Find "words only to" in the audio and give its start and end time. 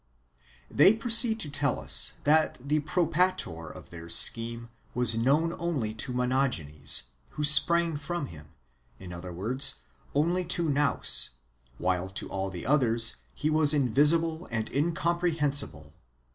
9.31-10.71